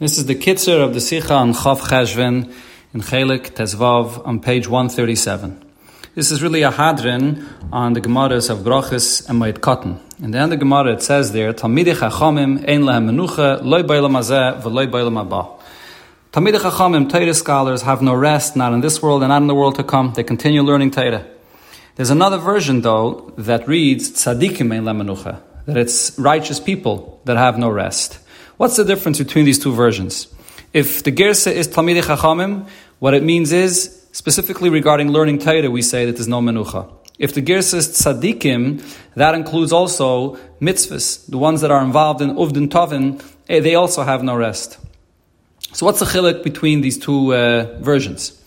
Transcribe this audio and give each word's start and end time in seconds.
This 0.00 0.16
is 0.16 0.24
the 0.24 0.34
Kitzer 0.34 0.82
of 0.82 0.94
the 0.94 1.00
Sikha 1.02 1.34
on 1.34 1.52
Chav 1.52 1.80
Cheshvan 1.80 2.50
in 2.94 3.02
Chelik 3.02 3.50
Tezvav 3.50 4.26
on 4.26 4.40
page 4.40 4.66
137. 4.66 5.62
This 6.14 6.30
is 6.30 6.42
really 6.42 6.62
a 6.62 6.70
hadrin 6.70 7.46
on 7.70 7.92
the 7.92 8.00
Gemaras 8.00 8.48
of 8.48 8.60
Brochus 8.60 9.28
and 9.28 9.42
Moed 9.42 9.58
Katan. 9.58 10.00
In 10.22 10.30
the 10.30 10.38
end 10.38 10.54
of 10.54 10.58
the 10.58 10.64
Gemara 10.64 10.94
it 10.94 11.02
says 11.02 11.32
there, 11.32 11.52
Talmidei 11.52 11.94
Chachamim 11.94 12.66
ein 12.66 12.84
lehem 12.84 13.10
menucha, 13.10 13.62
loy 13.62 13.82
bailam 13.82 14.12
hazeh, 14.12 14.62
v'loy 14.62 14.90
bailam 14.90 15.22
haba. 15.22 15.60
Talmidei 16.32 16.60
Chachamim, 16.60 17.10
Torah 17.10 17.34
scholars, 17.34 17.82
have 17.82 18.00
no 18.00 18.14
rest, 18.14 18.56
not 18.56 18.72
in 18.72 18.80
this 18.80 19.02
world 19.02 19.22
and 19.22 19.28
not 19.28 19.42
in 19.42 19.48
the 19.48 19.54
world 19.54 19.74
to 19.74 19.84
come. 19.84 20.14
They 20.14 20.24
continue 20.24 20.62
learning 20.62 20.92
Torah. 20.92 21.26
There's 21.96 22.08
another 22.08 22.38
version, 22.38 22.80
though, 22.80 23.34
that 23.36 23.68
reads, 23.68 24.10
Tzadikim 24.12 24.72
ein 24.72 24.86
lehem 24.86 25.02
menucha, 25.02 25.42
that 25.66 25.76
it's 25.76 26.18
righteous 26.18 26.58
people 26.58 27.20
that 27.26 27.36
have 27.36 27.58
no 27.58 27.68
rest. 27.68 28.18
What's 28.60 28.76
the 28.76 28.84
difference 28.84 29.16
between 29.16 29.46
these 29.46 29.58
two 29.58 29.72
versions? 29.72 30.28
If 30.74 31.02
the 31.02 31.10
Gersa 31.10 31.50
is 31.50 31.66
Talmidei 31.66 32.02
Chachamim, 32.02 32.68
what 32.98 33.14
it 33.14 33.22
means 33.22 33.52
is, 33.52 34.06
specifically 34.12 34.68
regarding 34.68 35.08
learning 35.08 35.38
Torah, 35.38 35.70
we 35.70 35.80
say 35.80 36.04
that 36.04 36.16
there's 36.16 36.28
no 36.28 36.42
menucha. 36.42 36.92
If 37.18 37.32
the 37.32 37.40
Gersa 37.40 37.76
is 37.76 37.88
Tzadikim, 37.88 38.84
that 39.14 39.34
includes 39.34 39.72
also 39.72 40.36
mitzvahs, 40.60 41.26
the 41.30 41.38
ones 41.38 41.62
that 41.62 41.70
are 41.70 41.82
involved 41.82 42.20
in 42.20 42.36
Uvdin 42.36 42.68
Tovin, 42.68 43.24
eh, 43.48 43.60
they 43.60 43.76
also 43.76 44.02
have 44.02 44.22
no 44.22 44.36
rest. 44.36 44.76
So 45.72 45.86
what's 45.86 46.00
the 46.00 46.04
chilik 46.04 46.42
between 46.42 46.82
these 46.82 46.98
two 46.98 47.34
uh, 47.34 47.78
versions? 47.80 48.44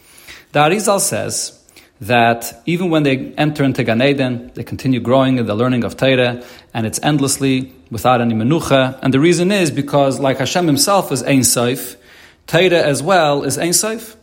The 0.52 0.60
Arizal 0.60 1.00
says 1.00 1.60
that 2.08 2.62
even 2.66 2.90
when 2.90 3.04
they 3.04 3.34
enter 3.38 3.64
into 3.64 3.84
Gan 3.84 4.02
Eden, 4.02 4.52
they 4.56 4.64
continue 4.64 5.00
growing 5.00 5.38
in 5.38 5.46
the 5.46 5.56
learning 5.56 5.84
of 5.84 5.96
Torah, 5.96 6.44
and 6.74 6.86
it's 6.86 7.00
endlessly 7.02 7.74
without 7.92 8.20
any 8.20 8.34
menucha. 8.34 9.00
And 9.02 9.14
the 9.14 9.20
reason 9.20 9.52
is 9.52 9.72
because, 9.72 10.20
like 10.20 10.40
Hashem 10.40 10.68
Himself 10.68 11.12
is 11.12 11.24
Ein 11.24 11.42
Seif, 11.42 11.96
Torah 12.46 12.84
as 12.84 13.02
well 13.02 13.44
is 13.44 13.58
Ein 13.58 13.70
Seif. 13.70 14.16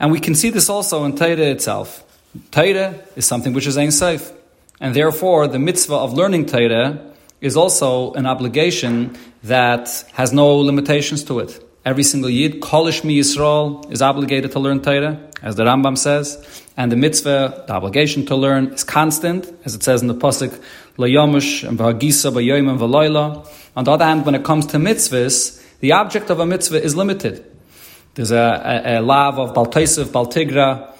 And 0.00 0.10
we 0.10 0.18
can 0.18 0.34
see 0.34 0.50
this 0.50 0.68
also 0.68 1.04
in 1.04 1.16
Torah 1.16 1.50
itself. 1.50 2.02
Torah 2.50 2.98
is 3.14 3.24
something 3.24 3.52
which 3.52 3.68
is 3.68 3.78
Ein 3.78 3.88
Seif. 3.88 4.32
And 4.80 4.96
therefore, 4.96 5.46
the 5.46 5.60
mitzvah 5.60 5.94
of 5.94 6.12
learning 6.14 6.46
Torah 6.46 6.98
is 7.40 7.56
also 7.56 8.12
an 8.14 8.26
obligation 8.26 9.16
that 9.44 10.04
has 10.14 10.32
no 10.32 10.56
limitations 10.56 11.22
to 11.24 11.38
it. 11.38 11.60
Every 11.84 12.02
single 12.02 12.30
Yid, 12.30 12.60
Kolish 12.60 13.04
Mi 13.04 13.20
Yisrael, 13.20 13.92
is 13.92 14.02
obligated 14.02 14.50
to 14.52 14.58
learn 14.58 14.80
Torah, 14.80 15.20
as 15.44 15.56
the 15.56 15.64
Rambam 15.64 15.96
says, 15.98 16.62
and 16.74 16.90
the 16.90 16.96
mitzvah, 16.96 17.64
the 17.66 17.72
obligation 17.74 18.24
to 18.26 18.34
learn, 18.34 18.72
is 18.72 18.82
constant, 18.82 19.46
as 19.66 19.74
it 19.74 19.82
says 19.82 20.00
in 20.00 20.08
the 20.08 20.14
Pasuk, 20.14 20.58
Layomush 20.96 21.68
and 21.68 21.78
Vahagisa 21.78 22.32
Bayoim 22.32 22.70
and 22.70 22.80
Valoila. 22.80 23.46
On 23.76 23.84
the 23.84 23.92
other 23.92 24.06
hand, 24.06 24.24
when 24.24 24.34
it 24.34 24.42
comes 24.42 24.64
to 24.68 24.78
mitzvahs, 24.78 25.62
the 25.80 25.92
object 25.92 26.30
of 26.30 26.40
a 26.40 26.46
mitzvah 26.46 26.82
is 26.82 26.96
limited. 26.96 27.44
There's 28.14 28.30
a, 28.30 28.82
a, 28.86 29.00
a 29.00 29.02
lav 29.02 29.38
of 29.38 29.52
Baltaisiv, 29.52 30.06
Baltigra. 30.06 30.90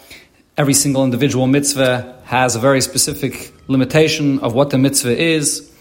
Every 0.59 0.75
single 0.75 1.05
individual 1.05 1.47
mitzvah 1.47 2.21
has 2.25 2.55
a 2.55 2.59
very 2.59 2.83
specific 2.83 3.51
limitation 3.67 4.41
of 4.41 4.53
what 4.53 4.69
the 4.69 4.79
mitzvah 4.79 5.17
is. 5.17 5.73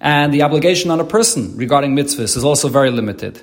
And 0.00 0.34
the 0.34 0.42
obligation 0.42 0.90
on 0.90 1.00
a 1.00 1.04
person 1.04 1.56
regarding 1.56 1.96
mitzvahs 1.96 2.36
is 2.36 2.44
also 2.44 2.68
very 2.68 2.90
limited. 2.90 3.40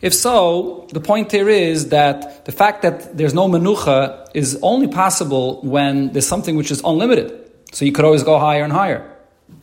If 0.00 0.14
so, 0.14 0.86
the 0.92 1.00
point 1.00 1.32
here 1.32 1.48
is 1.48 1.88
that 1.88 2.44
the 2.44 2.52
fact 2.52 2.82
that 2.82 3.16
there's 3.16 3.34
no 3.34 3.48
menucha 3.48 4.28
is 4.34 4.58
only 4.62 4.88
possible 4.88 5.60
when 5.62 6.12
there's 6.12 6.26
something 6.26 6.56
which 6.56 6.70
is 6.70 6.82
unlimited. 6.84 7.32
So 7.72 7.84
you 7.84 7.92
could 7.92 8.04
always 8.04 8.22
go 8.22 8.38
higher 8.38 8.62
and 8.62 8.72
higher. 8.72 9.10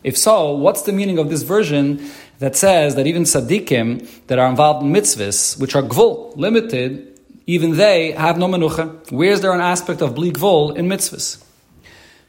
If 0.04 0.16
so, 0.16 0.52
what's 0.52 0.82
the 0.82 0.92
meaning 0.92 1.18
of 1.18 1.30
this 1.30 1.42
version 1.42 2.10
that 2.38 2.56
says 2.56 2.94
that 2.96 3.06
even 3.06 3.22
tzaddikim 3.22 4.26
that 4.26 4.38
are 4.38 4.48
involved 4.48 4.84
in 4.84 4.92
mitzvahs, 4.92 5.58
which 5.60 5.74
are 5.76 5.82
gvul, 5.82 6.36
limited, 6.36 7.20
even 7.46 7.76
they 7.76 8.12
have 8.12 8.38
no 8.38 8.46
menucha? 8.48 9.10
Where 9.12 9.30
is 9.30 9.40
there 9.40 9.52
an 9.52 9.60
aspect 9.60 10.02
of 10.02 10.14
bli 10.14 10.32
gvul 10.32 10.76
in 10.76 10.88
mitzvahs? 10.88 11.42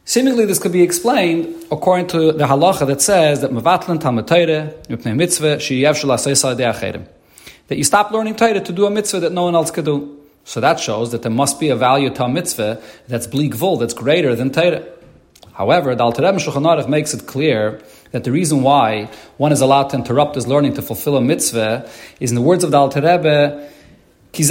Seemingly, 0.06 0.46
this 0.46 0.60
could 0.60 0.74
be 0.74 0.84
explained 0.84 1.66
according 1.72 2.08
to 2.08 2.34
the 2.34 2.46
halacha 2.46 2.86
that 2.88 3.02
says 3.02 3.42
that 3.42 3.52
mevatlan 3.52 4.02
Torah 4.02 5.16
mitzvah 5.16 5.58
that 7.68 7.78
you 7.78 7.84
stop 7.84 8.12
learning 8.12 8.36
Torah 8.36 8.62
to 8.62 8.74
do 8.74 8.86
a 8.86 8.92
mitzvah 8.92 9.22
that 9.22 9.32
no 9.32 9.44
one 9.44 9.56
else 9.56 9.72
could 9.72 9.86
do. 9.86 10.20
So 10.46 10.60
that 10.60 10.80
shows 10.80 11.12
that 11.12 11.22
there 11.22 11.32
must 11.32 11.60
be 11.60 11.70
a 11.70 11.76
value 11.76 12.10
to 12.10 12.24
a 12.26 12.30
mitzvah 12.30 12.82
that's 13.08 13.28
bli 13.28 13.50
gvul, 13.50 13.80
that's 13.80 13.94
greater 13.94 14.36
than 14.36 14.52
Torah. 14.52 14.84
However, 15.54 15.96
the 15.96 16.04
Alter 16.04 16.24
Rebbe 16.24 16.38
Shulchan 16.38 16.90
makes 16.90 17.14
it 17.14 17.28
clear 17.28 17.82
that 18.12 18.24
the 18.24 18.32
reason 18.32 18.64
why 18.64 19.10
one 19.38 19.52
is 19.52 19.62
allowed 19.62 19.92
to 19.92 19.98
interrupt 19.98 20.36
his 20.36 20.48
learning 20.48 20.74
to 20.74 20.82
fulfill 20.82 21.16
a 21.16 21.22
mitzvah 21.22 21.90
is 22.20 22.32
in 22.32 22.36
the 22.36 22.42
words 22.42 22.64
of 22.64 22.72
the 22.72 22.78
Alter 22.78 23.02
Rebbe, 23.02 23.70
and 24.36 24.46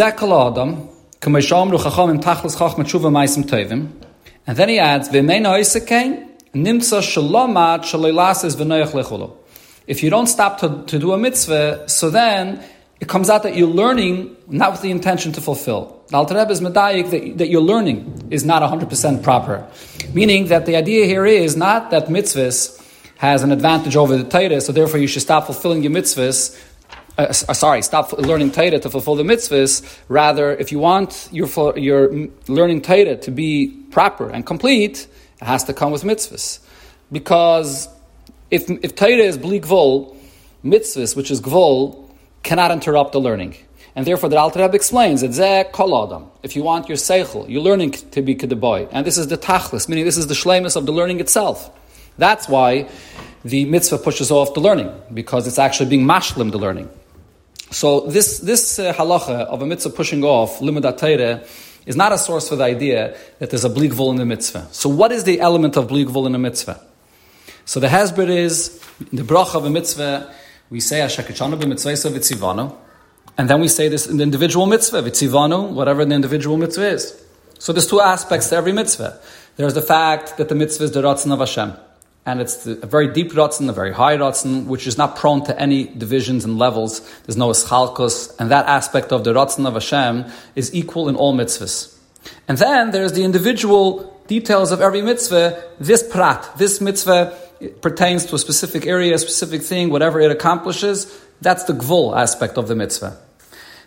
then 4.56 4.68
he 4.68 4.78
adds, 4.78 5.08
If 9.86 10.02
you 10.02 10.10
don't 10.10 10.26
stop 10.26 10.58
to, 10.60 10.84
to 10.86 10.98
do 11.00 11.12
a 11.12 11.18
mitzvah, 11.18 11.88
so 11.88 12.10
then 12.10 12.62
it 13.02 13.08
comes 13.08 13.28
out 13.28 13.42
that 13.42 13.56
you're 13.56 13.66
learning 13.66 14.36
not 14.46 14.70
with 14.70 14.80
the 14.80 14.92
intention 14.92 15.32
to 15.32 15.40
fulfill. 15.40 16.04
The 16.10 16.18
Alter 16.18 16.36
Rebbe 16.36 16.52
is 16.52 16.60
medayik 16.60 17.10
that, 17.10 17.38
that 17.38 17.48
your 17.48 17.60
learning 17.60 18.28
is 18.30 18.44
not 18.44 18.62
100% 18.62 19.24
proper. 19.24 19.66
Meaning 20.14 20.46
that 20.46 20.66
the 20.66 20.76
idea 20.76 21.04
here 21.06 21.26
is 21.26 21.56
not 21.56 21.90
that 21.90 22.06
mitzvahs 22.06 22.80
has 23.16 23.42
an 23.42 23.50
advantage 23.50 23.96
over 23.96 24.16
the 24.16 24.22
Torah, 24.22 24.60
so 24.60 24.70
therefore 24.70 25.00
you 25.00 25.08
should 25.08 25.22
stop 25.22 25.46
fulfilling 25.46 25.82
your 25.82 25.90
mitzvahs. 25.90 26.56
Uh, 27.18 27.22
uh, 27.22 27.32
sorry, 27.32 27.82
stop 27.82 28.12
learning 28.12 28.52
Torah 28.52 28.78
to 28.78 28.88
fulfill 28.88 29.16
the 29.16 29.24
mitzvahs. 29.24 29.82
Rather, 30.08 30.52
if 30.52 30.70
you 30.70 30.78
want 30.78 31.28
your, 31.32 31.76
your 31.76 32.28
learning 32.46 32.82
Torah 32.82 33.16
to 33.16 33.32
be 33.32 33.66
proper 33.90 34.30
and 34.30 34.46
complete, 34.46 35.08
it 35.40 35.44
has 35.44 35.64
to 35.64 35.74
come 35.74 35.90
with 35.90 36.04
mitzvahs. 36.04 36.60
Because 37.10 37.88
if, 38.52 38.70
if 38.70 38.94
Torah 38.94 39.26
is 39.26 39.38
bli 39.38 39.58
gvul, 39.58 40.16
mitzvahs, 40.64 41.16
which 41.16 41.32
is 41.32 41.40
gvol, 41.40 42.01
cannot 42.42 42.70
interrupt 42.70 43.12
the 43.12 43.20
learning. 43.20 43.56
And 43.94 44.06
therefore, 44.06 44.30
the 44.30 44.38
Alter 44.38 44.60
Rebbe 44.60 44.74
explains 44.74 45.20
that 45.20 45.32
zeh 45.32 45.70
kol 45.70 46.06
adam. 46.06 46.30
If 46.42 46.56
you 46.56 46.62
want 46.62 46.88
your 46.88 46.96
seichel, 46.96 47.48
you're 47.48 47.62
learning 47.62 47.92
to 47.92 48.22
be 48.22 48.34
kedeboy, 48.34 48.88
and 48.90 49.06
this 49.06 49.18
is 49.18 49.28
the 49.28 49.36
tachlis, 49.36 49.88
meaning 49.88 50.04
this 50.04 50.16
is 50.16 50.28
the 50.28 50.34
shlemus 50.34 50.76
of 50.76 50.86
the 50.86 50.92
learning 50.92 51.20
itself. 51.20 51.70
That's 52.16 52.48
why 52.48 52.88
the 53.44 53.64
mitzvah 53.66 53.98
pushes 53.98 54.30
off 54.30 54.54
the 54.54 54.60
learning 54.60 54.90
because 55.12 55.46
it's 55.46 55.58
actually 55.58 55.90
being 55.90 56.04
mashlim 56.06 56.52
the 56.52 56.58
learning. 56.58 56.88
So 57.70 58.00
this 58.00 58.38
this 58.38 58.78
uh, 58.78 58.92
halacha 58.92 59.46
of 59.46 59.62
a 59.62 59.66
mitzvah 59.66 59.90
pushing 59.90 60.24
off 60.24 60.60
limud 60.60 60.82
Torah 60.98 61.44
is 61.86 61.96
not 61.96 62.12
a 62.12 62.18
source 62.18 62.48
for 62.48 62.56
the 62.56 62.64
idea 62.64 63.16
that 63.38 63.50
there's 63.50 63.64
a 63.64 63.70
bligvul 63.70 64.10
in 64.10 64.16
the 64.16 64.26
mitzvah. 64.26 64.68
So 64.72 64.88
what 64.88 65.10
is 65.10 65.24
the 65.24 65.40
element 65.40 65.76
of 65.76 65.88
bligvul 65.88 66.26
in 66.26 66.34
a 66.34 66.38
mitzvah? 66.38 66.80
So 67.64 67.80
the 67.80 67.88
hasbir 67.88 68.28
is 68.28 68.80
the 69.12 69.22
bracha 69.22 69.56
of 69.56 69.64
a 69.64 69.70
mitzvah 69.70 70.32
we 70.72 70.80
say 70.80 71.00
Ashakachana 71.00 71.60
b'mitzvah 71.60 72.12
v'tzivanu, 72.12 72.74
and 73.36 73.50
then 73.50 73.60
we 73.60 73.68
say 73.68 73.88
this 73.88 74.06
in 74.06 74.16
the 74.16 74.22
individual 74.22 74.64
mitzvah, 74.64 75.02
v'tzivanu, 75.02 75.70
whatever 75.70 76.02
the 76.06 76.14
individual 76.14 76.56
mitzvah 76.56 76.88
is. 76.88 77.22
So 77.58 77.74
there's 77.74 77.86
two 77.86 78.00
aspects 78.00 78.48
to 78.48 78.56
every 78.56 78.72
mitzvah. 78.72 79.20
There's 79.56 79.74
the 79.74 79.82
fact 79.82 80.38
that 80.38 80.48
the 80.48 80.54
mitzvah 80.54 80.84
is 80.84 80.92
the 80.92 81.02
ratzon 81.02 81.30
of 81.30 81.40
Hashem, 81.40 81.74
and 82.24 82.40
it's 82.40 82.66
a 82.66 82.86
very 82.86 83.12
deep 83.12 83.32
ratzon, 83.32 83.68
a 83.68 83.72
very 83.74 83.92
high 83.92 84.16
ratzon, 84.16 84.64
which 84.64 84.86
is 84.86 84.96
not 84.96 85.14
prone 85.14 85.44
to 85.44 85.60
any 85.60 85.84
divisions 85.84 86.46
and 86.46 86.58
levels. 86.58 87.00
There's 87.24 87.36
no 87.36 87.50
eschalkos, 87.50 88.34
and 88.40 88.50
that 88.50 88.64
aspect 88.64 89.12
of 89.12 89.24
the 89.24 89.34
ratzon 89.34 89.66
of 89.66 89.74
Hashem 89.74 90.24
is 90.56 90.74
equal 90.74 91.10
in 91.10 91.16
all 91.16 91.34
mitzvahs. 91.34 91.94
And 92.48 92.56
then 92.56 92.92
there's 92.92 93.12
the 93.12 93.24
individual 93.24 94.11
details 94.34 94.72
of 94.72 94.80
every 94.80 95.02
mitzvah. 95.02 95.46
This 95.78 96.02
prat, 96.14 96.40
this 96.56 96.80
mitzvah 96.80 97.22
pertains 97.80 98.26
to 98.26 98.34
a 98.34 98.38
specific 98.38 98.86
area, 98.86 99.14
a 99.14 99.18
specific 99.18 99.62
thing, 99.62 99.90
whatever 99.90 100.20
it 100.20 100.30
accomplishes, 100.30 100.96
that's 101.40 101.64
the 101.64 101.74
gvul 101.74 102.16
aspect 102.16 102.56
of 102.56 102.68
the 102.68 102.74
mitzvah. 102.74 103.12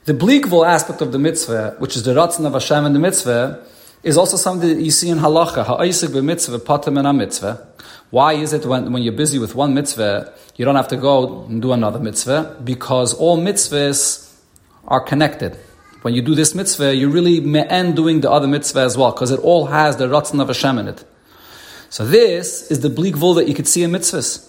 The 0.05 0.13
bligvul 0.13 0.63
aspect 0.67 1.01
of 1.01 1.11
the 1.11 1.19
mitzvah, 1.19 1.75
which 1.79 1.95
is 1.97 2.03
the 2.03 2.13
ratzon 2.13 2.45
of 2.45 2.53
Hashem 2.53 2.85
in 2.85 2.93
the 2.93 2.99
mitzvah, 2.99 3.65
is 4.03 4.17
also 4.17 4.37
something 4.37 4.69
that 4.69 4.83
you 4.83 4.91
see 4.91 5.09
in 5.09 5.17
halacha. 5.17 5.65
Ha'isik 5.65 6.09
b'mitzvah 6.09 6.59
patam 6.59 7.17
mitzvah. 7.17 7.65
Why 8.11 8.33
is 8.33 8.53
it 8.53 8.65
when, 8.65 8.93
when 8.93 9.01
you're 9.01 9.19
busy 9.23 9.39
with 9.39 9.55
one 9.55 9.73
mitzvah, 9.73 10.31
you 10.57 10.63
don't 10.63 10.75
have 10.75 10.89
to 10.89 10.97
go 10.97 11.45
and 11.45 11.59
do 11.59 11.71
another 11.71 11.99
mitzvah? 11.99 12.61
Because 12.63 13.15
all 13.15 13.37
mitzvahs 13.39 14.31
are 14.87 15.01
connected. 15.01 15.57
When 16.05 16.13
you 16.13 16.21
do 16.21 16.35
this 16.35 16.53
mitzvah, 16.53 16.95
you 16.95 17.09
really 17.09 17.43
end 17.67 17.95
doing 17.95 18.21
the 18.21 18.29
other 18.29 18.47
mitzvah 18.47 18.81
as 18.81 18.95
well, 18.95 19.11
because 19.11 19.31
it 19.31 19.39
all 19.39 19.65
has 19.65 19.97
the 19.97 20.05
ratzon 20.05 20.39
of 20.39 20.49
Hashem 20.49 20.77
in 20.77 20.87
it. 20.87 21.03
So 21.89 22.05
this 22.05 22.69
is 22.69 22.81
the 22.81 22.91
bli 22.91 23.11
gvul 23.11 23.33
that 23.37 23.47
you 23.47 23.55
could 23.55 23.67
see 23.67 23.81
in 23.81 23.89
mitzvahs. 23.89 24.47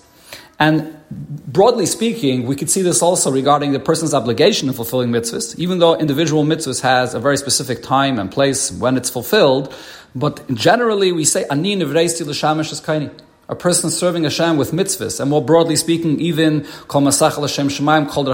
And 0.59 0.95
broadly 1.11 1.87
speaking, 1.87 2.45
we 2.45 2.57
could 2.57 2.69
see 2.69 2.83
this 2.83 3.01
also 3.01 3.31
regarding 3.31 3.73
the 3.73 3.81
person's 3.81 4.13
obligation 4.13 4.69
of 4.69 4.77
fulfilling 4.77 5.09
mitzvahs, 5.09 5.59
even 5.59 5.79
though 5.79 5.97
individual 5.97 6.45
mitzvahs 6.45 6.83
has 6.83 7.15
a 7.15 7.21
very 7.21 7.39
specific 7.39 7.83
time 7.83 8.19
and 8.19 8.31
place 8.31 8.71
when 8.71 8.99
it's 8.99 9.09
fulfilled. 9.09 9.75
But 10.15 10.47
generally, 10.53 11.11
we 11.11 11.25
say, 11.25 11.47
Ani 11.51 11.75
l'shamish 11.77 12.83
kaini. 12.85 13.11
A 13.49 13.57
person 13.57 13.89
serving 13.89 14.25
Hashem 14.25 14.59
with 14.59 14.73
mitzvahs, 14.73 15.21
and 15.21 15.31
more 15.31 15.43
broadly 15.43 15.77
speaking, 15.77 16.21
even 16.21 16.67
kol 16.87 17.01
masach 17.01 17.41
Hashem 17.41 17.69
shemaim 17.69 18.11
kol 18.11 18.25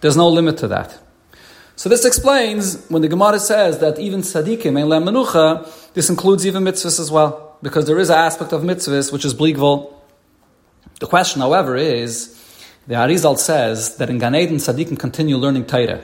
There's 0.00 0.16
no 0.16 0.28
limit 0.30 0.56
to 0.56 0.68
that. 0.68 0.98
So 1.78 1.88
this 1.88 2.04
explains 2.04 2.84
when 2.88 3.02
the 3.02 3.08
Gemara 3.08 3.38
says 3.38 3.78
that 3.78 4.00
even 4.00 4.22
tzaddikim 4.22 4.76
and 4.82 5.06
menucha, 5.06 5.92
this 5.94 6.10
includes 6.10 6.44
even 6.44 6.64
mitzvahs 6.64 6.98
as 6.98 7.08
well, 7.08 7.56
because 7.62 7.86
there 7.86 8.00
is 8.00 8.10
an 8.10 8.16
aspect 8.16 8.52
of 8.52 8.62
mitzvahs 8.62 9.12
which 9.12 9.24
is 9.24 9.32
bligvul. 9.32 9.94
The 10.98 11.06
question, 11.06 11.40
however, 11.40 11.76
is 11.76 12.34
the 12.88 12.96
Arizal 12.96 13.38
says 13.38 13.96
that 13.98 14.10
in 14.10 14.18
Gan 14.18 14.34
Eden 14.34 14.56
tzaddikim 14.56 14.98
continue 14.98 15.36
learning 15.36 15.66
Torah, 15.66 16.02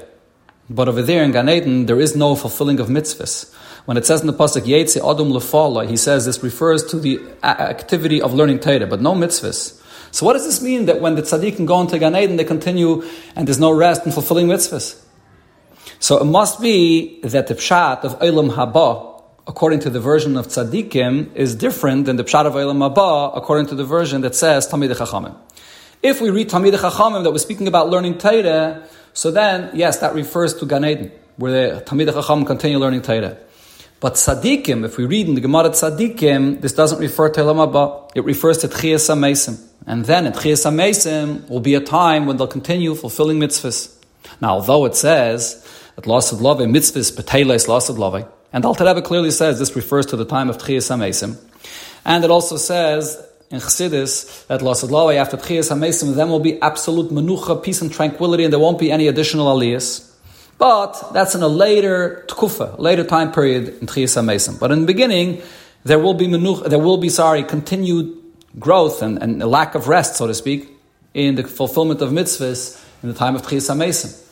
but 0.70 0.88
over 0.88 1.02
there 1.02 1.24
in 1.24 1.32
Gan 1.32 1.48
Eden 1.48 1.86
there 1.86 1.98
is 1.98 2.14
no 2.14 2.36
fulfilling 2.36 2.78
of 2.78 2.86
mitzvahs. 2.86 3.52
When 3.84 3.96
it 3.96 4.06
says 4.06 4.20
in 4.20 4.28
the 4.28 4.32
pasuk 4.32 4.62
Yetzi 4.62 5.00
Adum 5.00 5.32
Lefala, 5.32 5.88
he 5.88 5.96
says 5.96 6.24
this 6.24 6.40
refers 6.40 6.84
to 6.84 7.00
the 7.00 7.20
activity 7.42 8.22
of 8.22 8.32
learning 8.32 8.60
Torah, 8.60 8.86
but 8.86 9.00
no 9.00 9.12
mitzvahs. 9.12 9.82
So 10.12 10.24
what 10.24 10.34
does 10.34 10.44
this 10.44 10.62
mean 10.62 10.86
that 10.86 11.00
when 11.00 11.16
the 11.16 11.22
tzaddikim 11.22 11.66
go 11.66 11.80
into 11.80 11.98
Gan 11.98 12.14
Eden, 12.14 12.36
they 12.36 12.44
continue 12.44 13.02
and 13.34 13.48
there's 13.48 13.58
no 13.58 13.72
rest 13.72 14.06
in 14.06 14.12
fulfilling 14.12 14.46
mitzvahs? 14.46 15.00
So 16.04 16.20
it 16.20 16.26
must 16.26 16.60
be 16.60 17.18
that 17.22 17.46
the 17.46 17.54
pshat 17.54 18.04
of 18.04 18.18
Olam 18.18 18.50
Haba, 18.50 19.22
according 19.46 19.80
to 19.80 19.88
the 19.88 20.00
version 20.00 20.36
of 20.36 20.48
tzaddikim, 20.48 21.34
is 21.34 21.54
different 21.54 22.04
than 22.04 22.16
the 22.16 22.24
pshat 22.24 22.44
of 22.44 22.52
Olam 22.52 22.86
Haba, 22.86 23.34
according 23.34 23.68
to 23.68 23.74
the 23.74 23.84
version 23.84 24.20
that 24.20 24.34
says 24.34 24.68
Talmidei 24.68 24.96
Chachamim. 24.96 25.34
If 26.02 26.20
we 26.20 26.28
read 26.28 26.50
Talmidei 26.50 26.76
Chachamim 26.76 27.24
that 27.24 27.30
was 27.30 27.40
speaking 27.40 27.68
about 27.68 27.88
learning 27.88 28.18
Torah, 28.18 28.86
so 29.14 29.30
then, 29.30 29.70
yes, 29.72 29.96
that 30.00 30.14
refers 30.14 30.52
to 30.56 30.66
Gan 30.66 30.84
Eden, 30.84 31.10
where 31.36 31.70
the 31.70 31.80
Talmidei 31.80 32.12
Chachamim 32.12 32.46
continue 32.46 32.76
learning 32.76 33.00
Torah. 33.00 33.38
But 34.00 34.16
tzaddikim, 34.16 34.84
if 34.84 34.98
we 34.98 35.06
read 35.06 35.26
in 35.26 35.34
the 35.34 35.40
Gemara 35.40 35.70
tzaddikim, 35.70 36.60
this 36.60 36.74
doesn't 36.74 36.98
refer 36.98 37.30
to 37.30 37.40
Olam 37.40 37.66
Haba. 37.66 38.10
It 38.14 38.24
refers 38.24 38.58
to 38.58 38.68
Tchias 38.68 39.08
HaMesim. 39.08 39.58
And 39.86 40.04
then 40.04 40.26
at 40.26 40.34
Tchias 40.34 40.70
HaMesim 40.70 41.48
will 41.48 41.60
be 41.60 41.74
a 41.74 41.80
time 41.80 42.26
when 42.26 42.36
they'll 42.36 42.46
continue 42.46 42.94
fulfilling 42.94 43.38
mitzvahs. 43.38 43.96
Now, 44.42 44.50
although 44.56 44.84
it 44.84 44.96
says 44.96 45.62
that 45.96 46.06
loss 46.06 46.32
of 46.32 46.40
love, 46.40 46.58
mitzvahs, 46.58 47.16
peteles, 47.16 47.68
loss 47.68 47.88
of 47.88 47.98
love, 47.98 48.28
and 48.54 48.64
Alter 48.64 48.84
Rebbe 48.84 49.02
clearly 49.02 49.32
says 49.32 49.58
this 49.58 49.74
refers 49.74 50.06
to 50.06 50.16
the 50.16 50.24
time 50.24 50.48
of 50.48 50.58
Tchias 50.58 50.88
HaMesim. 50.88 51.36
And 52.04 52.22
it 52.22 52.30
also 52.30 52.56
says 52.56 53.20
in 53.50 53.58
Chassidus 53.58 54.46
that 54.46 54.62
loss 54.62 54.84
of 54.84 54.92
love 54.92 55.10
after 55.10 55.36
Tchias 55.36 55.72
HaMesim, 55.72 56.14
then 56.14 56.28
will 56.28 56.38
be 56.38 56.62
absolute 56.62 57.10
menucha, 57.10 57.60
peace 57.60 57.82
and 57.82 57.92
tranquility, 57.92 58.44
and 58.44 58.52
there 58.52 58.60
won't 58.60 58.78
be 58.78 58.92
any 58.92 59.08
additional 59.08 59.46
aliyahs. 59.46 60.08
But 60.56 61.10
that's 61.12 61.34
in 61.34 61.42
a 61.42 61.48
later 61.48 62.24
tkufa, 62.28 62.78
later 62.78 63.02
time 63.02 63.32
period 63.32 63.68
in 63.80 63.88
Tchias 63.88 64.16
HaMesim. 64.16 64.60
But 64.60 64.70
in 64.70 64.82
the 64.82 64.86
beginning, 64.86 65.42
there 65.82 65.98
will 65.98 66.14
be 66.14 66.28
menucha, 66.28 66.68
there 66.68 66.78
will 66.78 66.98
be, 66.98 67.08
sorry, 67.08 67.42
continued 67.42 68.16
growth 68.60 69.02
and, 69.02 69.20
and 69.20 69.42
a 69.42 69.48
lack 69.48 69.74
of 69.74 69.88
rest, 69.88 70.14
so 70.14 70.28
to 70.28 70.34
speak, 70.34 70.68
in 71.12 71.34
the 71.34 71.42
fulfillment 71.42 72.00
of 72.02 72.10
mitzvahs 72.10 72.80
in 73.02 73.08
the 73.08 73.16
time 73.16 73.34
of 73.34 73.42
Tchias 73.42 73.68
HaMesim. 73.68 74.23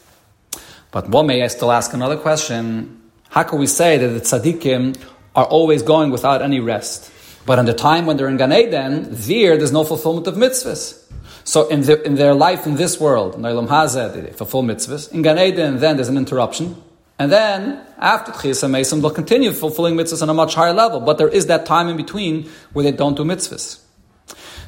But 0.92 1.08
one 1.08 1.26
may 1.26 1.42
I 1.42 1.48
still 1.48 1.72
ask 1.72 1.92
another 1.92 2.16
question. 2.16 3.00
How 3.30 3.42
can 3.42 3.58
we 3.58 3.66
say 3.66 3.98
that 3.98 4.08
the 4.08 4.20
tzaddikim 4.20 4.96
are 5.34 5.46
always 5.46 5.82
going 5.82 6.10
without 6.10 6.42
any 6.42 6.60
rest? 6.60 7.10
But 7.44 7.58
in 7.58 7.64
the 7.64 7.74
time 7.74 8.06
when 8.06 8.18
they're 8.18 8.28
in 8.28 8.36
Gan 8.36 8.52
Eden, 8.52 9.08
there, 9.10 9.56
there's 9.56 9.72
no 9.72 9.84
fulfillment 9.84 10.26
of 10.26 10.34
mitzvahs. 10.34 11.02
So 11.44 11.66
in, 11.68 11.80
the, 11.80 12.00
in 12.04 12.14
their 12.14 12.34
life 12.34 12.66
in 12.66 12.76
this 12.76 13.00
world, 13.00 13.34
in 13.34 13.42
Hazeh, 13.42 14.12
they 14.12 14.30
fulfill 14.32 14.62
mitzvahs. 14.62 15.10
In 15.10 15.22
Gan 15.22 15.38
Eden, 15.38 15.78
then 15.78 15.96
there's 15.96 16.10
an 16.10 16.18
interruption. 16.18 16.80
And 17.18 17.32
then, 17.32 17.84
after 17.98 18.30
Tchias 18.32 18.62
HaMesim, 18.62 19.00
they'll 19.00 19.10
continue 19.10 19.52
fulfilling 19.52 19.96
mitzvahs 19.96 20.22
on 20.22 20.28
a 20.28 20.34
much 20.34 20.54
higher 20.54 20.72
level. 20.72 21.00
But 21.00 21.18
there 21.18 21.28
is 21.28 21.46
that 21.46 21.66
time 21.66 21.88
in 21.88 21.96
between 21.96 22.48
where 22.74 22.84
they 22.84 22.92
don't 22.92 23.16
do 23.16 23.24
mitzvahs. 23.24 23.80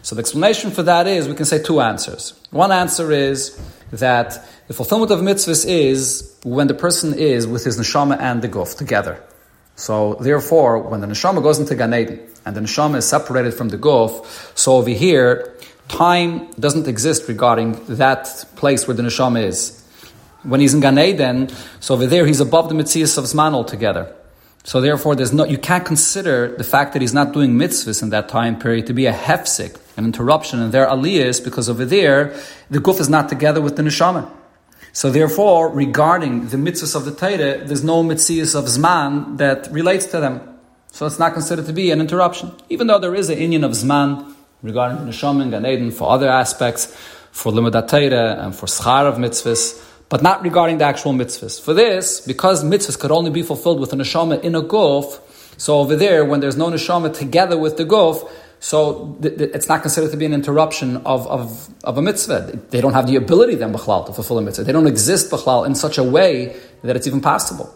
So 0.02 0.14
the 0.14 0.20
explanation 0.20 0.70
for 0.70 0.82
that 0.82 1.06
is 1.06 1.28
we 1.28 1.34
can 1.34 1.46
say 1.46 1.62
two 1.62 1.80
answers. 1.80 2.38
One 2.50 2.72
answer 2.72 3.10
is 3.10 3.58
that 3.98 4.44
the 4.68 4.74
fulfillment 4.74 5.10
of 5.10 5.20
mitzvahs 5.20 5.64
is 5.66 6.36
when 6.44 6.66
the 6.66 6.74
person 6.74 7.14
is 7.14 7.46
with 7.46 7.64
his 7.64 7.78
neshama 7.78 8.18
and 8.18 8.42
the 8.42 8.48
guf 8.48 8.76
together. 8.76 9.22
So 9.76 10.14
therefore, 10.20 10.78
when 10.78 11.00
the 11.00 11.06
neshama 11.06 11.42
goes 11.42 11.58
into 11.58 11.74
Gan 11.74 11.94
Eden 11.94 12.20
and 12.44 12.54
the 12.56 12.60
neshama 12.60 12.96
is 12.96 13.08
separated 13.08 13.54
from 13.54 13.70
the 13.70 13.78
guf, 13.78 14.24
so 14.56 14.76
over 14.76 14.90
here, 14.90 15.54
time 15.88 16.50
doesn't 16.52 16.86
exist 16.86 17.28
regarding 17.28 17.72
that 17.86 18.44
place 18.56 18.86
where 18.86 18.94
the 18.94 19.02
neshama 19.02 19.42
is. 19.42 19.80
When 20.42 20.60
he's 20.60 20.74
in 20.74 20.80
Gan 20.80 20.98
Eden, 20.98 21.48
so 21.80 21.94
over 21.94 22.06
there 22.06 22.26
he's 22.26 22.40
above 22.40 22.68
the 22.68 22.74
mitzvahs 22.74 23.18
of 23.18 23.24
Zman 23.24 23.54
altogether. 23.54 24.14
So 24.64 24.80
therefore, 24.80 25.14
there's 25.14 25.32
no, 25.32 25.44
you 25.44 25.58
can't 25.58 25.84
consider 25.84 26.56
the 26.56 26.64
fact 26.64 26.94
that 26.94 27.02
he's 27.02 27.12
not 27.12 27.32
doing 27.32 27.52
mitzvahs 27.52 28.02
in 28.02 28.10
that 28.10 28.30
time 28.30 28.58
period 28.58 28.86
to 28.86 28.94
be 28.94 29.06
a 29.06 29.12
hefsik, 29.12 29.78
an 29.96 30.04
interruption 30.04 30.60
in 30.60 30.70
their 30.70 30.86
aliyahs, 30.86 31.42
because 31.42 31.68
over 31.68 31.84
there, 31.84 32.34
the 32.70 32.78
guf 32.78 33.00
is 33.00 33.08
not 33.08 33.28
together 33.28 33.60
with 33.60 33.76
the 33.76 33.82
neshama. 33.82 34.30
So 34.92 35.10
therefore, 35.10 35.70
regarding 35.70 36.48
the 36.48 36.56
mitzvahs 36.56 36.94
of 36.94 37.04
the 37.04 37.12
Torah, 37.12 37.64
there's 37.64 37.82
no 37.82 38.02
mitzvahs 38.04 38.54
of 38.54 38.66
Zman 38.66 39.38
that 39.38 39.68
relates 39.72 40.06
to 40.06 40.20
them. 40.20 40.40
So 40.92 41.06
it's 41.06 41.18
not 41.18 41.32
considered 41.32 41.66
to 41.66 41.72
be 41.72 41.90
an 41.90 42.00
interruption. 42.00 42.52
Even 42.68 42.86
though 42.86 43.00
there 43.00 43.14
is 43.14 43.28
an 43.28 43.38
Indian 43.38 43.64
of 43.64 43.72
Zman 43.72 44.34
regarding 44.62 45.04
the 45.04 45.10
neshama 45.10 45.42
and 45.42 45.50
Gan 45.50 45.66
Eden 45.66 45.90
for 45.90 46.10
other 46.10 46.28
aspects, 46.28 46.86
for 47.32 47.50
Limudat 47.50 47.88
Torah 47.88 48.44
and 48.44 48.54
for 48.54 48.66
Schar 48.66 49.06
of 49.08 49.16
mitzvahs, 49.16 49.82
but 50.08 50.22
not 50.22 50.42
regarding 50.42 50.78
the 50.78 50.84
actual 50.84 51.12
mitzvahs. 51.12 51.60
For 51.60 51.74
this, 51.74 52.20
because 52.20 52.62
mitzvahs 52.62 52.98
could 52.98 53.10
only 53.10 53.30
be 53.30 53.42
fulfilled 53.42 53.80
with 53.80 53.92
a 53.92 53.96
neshama 53.96 54.40
in 54.44 54.54
a 54.54 54.62
guf, 54.62 55.20
so 55.56 55.78
over 55.78 55.96
there, 55.96 56.24
when 56.24 56.38
there's 56.40 56.56
no 56.56 56.68
neshama 56.68 57.12
together 57.12 57.58
with 57.58 57.76
the 57.76 57.84
guf, 57.84 58.30
so 58.64 59.18
th- 59.20 59.36
th- 59.36 59.50
it's 59.52 59.68
not 59.68 59.82
considered 59.82 60.10
to 60.12 60.16
be 60.16 60.24
an 60.24 60.32
interruption 60.32 60.96
of, 61.04 61.26
of, 61.26 61.68
of 61.84 61.98
a 61.98 62.00
mitzvah. 62.00 62.60
They 62.70 62.80
don't 62.80 62.94
have 62.94 63.06
the 63.06 63.16
ability 63.16 63.56
then, 63.56 63.74
b'chlal, 63.74 64.06
to 64.06 64.14
fulfill 64.14 64.38
a 64.38 64.40
mitzvah. 64.40 64.64
They 64.64 64.72
don't 64.72 64.86
exist, 64.86 65.30
b'chlal, 65.30 65.66
in 65.66 65.74
such 65.74 65.98
a 65.98 66.02
way 66.02 66.56
that 66.80 66.96
it's 66.96 67.06
even 67.06 67.20
possible. 67.20 67.68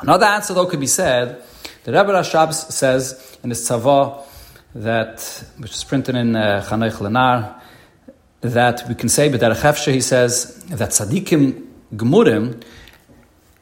Another 0.00 0.26
answer, 0.26 0.54
though, 0.54 0.66
could 0.66 0.80
be 0.80 0.88
said, 0.88 1.40
the 1.84 1.92
Rebbe 1.92 2.12
Rashab 2.12 2.52
says 2.52 3.38
in 3.44 3.50
his 3.50 3.60
tzava, 3.60 4.24
that, 4.74 5.44
which 5.58 5.70
is 5.70 5.84
printed 5.84 6.16
in 6.16 6.34
uh, 6.34 6.66
Chanoch 6.66 6.94
Lanaar, 6.94 7.60
that 8.40 8.88
we 8.88 8.96
can 8.96 9.08
say, 9.08 9.28
but 9.28 9.40
he 9.40 10.00
says 10.00 10.64
that 10.64 10.90
tzaddikim 10.90 11.64
gemurim, 11.94 12.60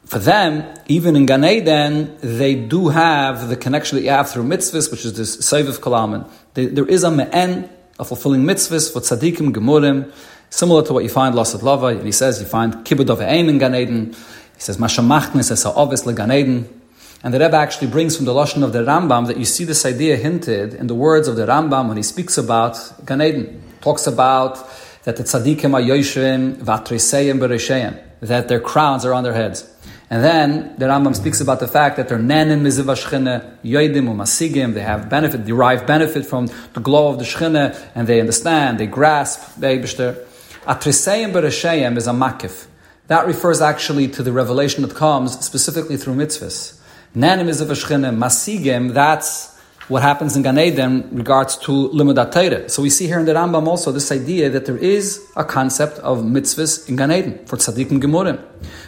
for 0.05 0.19
them, 0.19 0.63
even 0.87 1.15
in 1.15 1.25
Gan 1.25 1.43
Eden, 1.43 2.15
they 2.21 2.55
do 2.55 2.89
have 2.89 3.49
the 3.49 3.55
connection 3.55 3.97
that 3.97 4.03
you 4.03 4.11
have 4.11 4.29
through 4.29 4.43
mitzvahs, 4.43 4.91
which 4.91 5.03
is 5.03 5.17
this 5.17 5.37
Seiviv 5.37 5.79
Kalaman. 5.79 6.29
There 6.53 6.87
is 6.87 7.03
a 7.03 7.11
me'en 7.11 7.69
of 7.97 8.07
fulfilling 8.07 8.43
mitzvahs 8.43 8.93
for 8.93 8.99
tzaddikim 8.99 9.51
gemurim, 9.51 10.11
similar 10.49 10.83
to 10.83 10.93
what 10.93 11.03
you 11.03 11.09
find 11.09 11.33
Lasat 11.33 11.63
Lava. 11.63 11.87
And 11.87 12.05
he 12.05 12.11
says 12.11 12.39
you 12.39 12.45
find 12.45 12.75
Kibbud 12.85 13.09
of 13.09 13.19
in 13.19 13.57
Gan 13.57 13.73
Eden. 13.73 14.13
He 14.13 14.61
says 14.61 14.77
Mashamachnis 14.77 15.51
es 15.51 15.63
ha'ovis 15.63 16.15
Gan 16.15 16.31
Eden. 16.31 16.81
And 17.23 17.33
the 17.33 17.39
Rebbe 17.39 17.55
actually 17.55 17.87
brings 17.87 18.15
from 18.15 18.25
the 18.25 18.33
Lashon 18.33 18.63
of 18.63 18.73
the 18.73 18.83
Rambam 18.83 19.25
that 19.25 19.37
you 19.37 19.45
see 19.45 19.63
this 19.63 19.83
idea 19.87 20.15
hinted 20.17 20.75
in 20.75 20.85
the 20.85 20.93
words 20.93 21.27
of 21.27 21.35
the 21.35 21.47
Rambam 21.47 21.87
when 21.87 21.97
he 21.97 22.03
speaks 22.03 22.37
about 22.37 22.77
Gan 23.05 23.21
Eden 23.21 23.63
talks 23.81 24.05
about 24.05 24.59
that 25.03 25.15
the 25.15 25.23
tzaddikim 25.23 25.73
are 25.73 25.81
yoshim 25.81 26.57
vatriseyim 26.57 27.39
beresheim, 27.39 27.99
that 28.19 28.47
their 28.47 28.59
crowns 28.59 29.05
are 29.05 29.13
on 29.13 29.23
their 29.23 29.33
heads. 29.33 29.71
And 30.09 30.23
then 30.23 30.75
the 30.77 30.85
Rambam 30.85 31.15
speaks 31.15 31.41
about 31.41 31.59
the 31.59 31.67
fact 31.67 31.97
that 31.97 32.07
they're 32.07 32.19
nenim 32.19 32.61
miziv 32.61 32.85
shchina, 32.85 33.57
yoidim 33.63 34.07
umasigim, 34.07 34.75
they 34.75 34.81
have 34.81 35.09
benefit, 35.09 35.45
derive 35.45 35.87
benefit 35.87 36.25
from 36.25 36.47
the 36.73 36.79
glow 36.79 37.07
of 37.07 37.17
the 37.17 37.25
shchina, 37.25 37.75
and 37.95 38.07
they 38.07 38.19
understand, 38.19 38.79
they 38.79 38.85
grasp 38.85 39.59
the 39.59 39.67
Eibishter. 39.67 40.23
Atriseyim 40.65 41.31
beresheim 41.33 41.97
is 41.97 42.05
a 42.05 42.11
makif. 42.11 42.67
That 43.07 43.25
refers 43.25 43.61
actually 43.61 44.07
to 44.09 44.21
the 44.21 44.31
revelation 44.31 44.83
that 44.83 44.95
comes 44.95 45.43
specifically 45.43 45.97
through 45.97 46.15
mitzvahs. 46.15 46.79
Nenim 47.15 47.47
miziv 47.47 47.67
shchina, 47.71 48.15
masigim, 48.15 48.93
that's 48.93 49.54
what 49.87 50.01
happens 50.01 50.35
in 50.35 50.41
Gan 50.41 50.57
Eden 50.57 51.07
regards 51.11 51.57
to 51.57 51.89
Limudat 51.89 52.31
Torah. 52.31 52.67
So 52.69 52.81
we 52.81 52.89
see 52.89 53.05
here 53.05 53.19
in 53.19 53.25
the 53.25 53.33
Rambam 53.33 53.67
also 53.67 53.91
this 53.91 54.11
idea 54.11 54.49
that 54.49 54.65
there 54.65 54.77
is 54.77 55.31
a 55.35 55.43
concept 55.43 55.99
of 55.99 56.19
mitzvahs 56.19 56.89
in 56.89 56.95
Gan 56.95 57.11
Eden 57.11 57.45
for 57.45 57.57
tzaddikim 57.57 58.01
gemurim. 58.01 58.43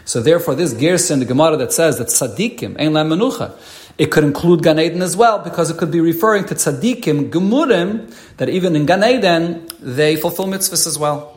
So 0.05 0.21
therefore, 0.21 0.55
this 0.55 0.73
gersa 0.73 1.11
in 1.11 1.19
the 1.19 1.25
Gemara 1.25 1.55
that 1.57 1.71
says 1.71 1.99
that 1.99 2.07
tzaddikim 2.07 2.79
ein 2.79 2.93
la 2.93 3.03
menucha, 3.03 3.55
it 3.99 4.11
could 4.11 4.23
include 4.23 4.63
Gan 4.63 4.79
Eden 4.79 5.03
as 5.03 5.15
well 5.15 5.37
because 5.39 5.69
it 5.69 5.77
could 5.77 5.91
be 5.91 5.99
referring 5.99 6.45
to 6.45 6.55
tzaddikim 6.55 7.29
gemurim 7.29 8.11
that 8.37 8.49
even 8.49 8.75
in 8.75 8.87
Gan 8.87 9.03
Eden 9.03 9.67
they 9.79 10.15
fulfill 10.15 10.47
mitzvahs 10.47 10.87
as 10.87 10.97
well. 10.97 11.36